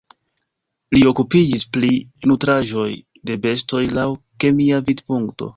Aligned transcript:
Li 0.95 1.01
okupiĝis 1.09 1.65
pri 1.77 1.91
nutraĵoj 2.33 2.89
de 3.31 3.39
bestoj 3.47 3.85
laŭ 4.01 4.11
kemia 4.45 4.85
vidpunkto. 4.91 5.49